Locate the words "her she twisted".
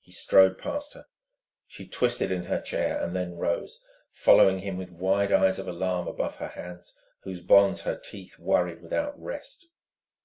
0.94-2.32